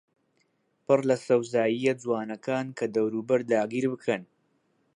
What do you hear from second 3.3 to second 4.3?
داگیربکەن